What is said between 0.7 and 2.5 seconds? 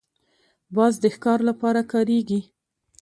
باز د ښکار لپاره کارېږي